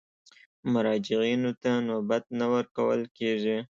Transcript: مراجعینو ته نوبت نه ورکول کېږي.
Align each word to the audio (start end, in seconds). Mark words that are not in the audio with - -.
مراجعینو 0.71 1.51
ته 1.61 1.71
نوبت 1.89 2.23
نه 2.39 2.45
ورکول 2.53 3.01
کېږي. 3.17 3.57